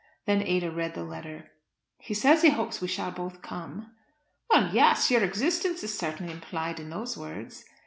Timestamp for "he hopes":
2.41-2.81